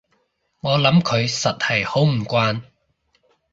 [0.61, 2.63] 我諗佢實係好唔慣